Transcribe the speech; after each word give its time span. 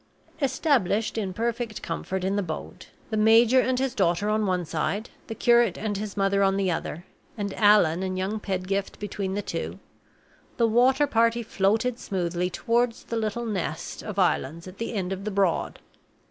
Established 0.41 1.15
in 1.15 1.31
perfect 1.31 1.83
comfort 1.83 2.23
in 2.23 2.35
the 2.35 2.41
boat 2.41 2.87
the 3.11 3.17
major 3.17 3.59
and 3.59 3.77
his 3.77 3.93
daughter 3.93 4.29
on 4.31 4.47
one 4.47 4.65
side, 4.65 5.11
the 5.27 5.35
curate 5.35 5.77
and 5.77 5.95
his 5.95 6.17
mother 6.17 6.41
on 6.41 6.57
the 6.57 6.71
other, 6.71 7.05
and 7.37 7.53
Allan 7.53 8.01
and 8.01 8.17
young 8.17 8.39
Pedgift 8.39 8.97
between 8.97 9.35
the 9.35 9.43
two 9.43 9.77
the 10.57 10.65
water 10.67 11.05
party 11.05 11.43
floated 11.43 11.99
smoothly 11.99 12.49
toward 12.49 12.93
the 12.93 13.15
little 13.15 13.45
nest 13.45 14.01
of 14.01 14.17
islands 14.17 14.67
at 14.67 14.79
the 14.79 14.93
end 14.95 15.13
of 15.13 15.23
the 15.23 15.29
Broad. 15.29 15.77